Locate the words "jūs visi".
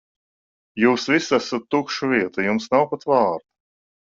0.83-1.35